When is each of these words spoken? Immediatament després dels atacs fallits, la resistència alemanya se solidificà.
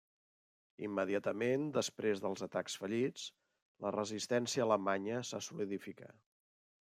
Immediatament 0.85 1.65
després 1.75 2.23
dels 2.23 2.43
atacs 2.47 2.79
fallits, 2.83 3.27
la 3.87 3.93
resistència 3.97 4.67
alemanya 4.69 5.23
se 5.33 5.45
solidificà. 5.51 6.11